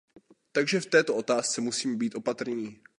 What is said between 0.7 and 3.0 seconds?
v této otázce musíme být opatrní.